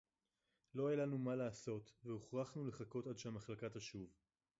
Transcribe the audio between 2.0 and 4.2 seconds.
וְהֻוכְרַחְנוּ לְחַכּוֹת עַד שֶׁהַמַּחְלָקָה תָּשׁוּב.